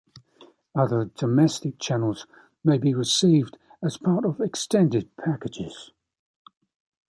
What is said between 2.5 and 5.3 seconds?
may be received as part of extended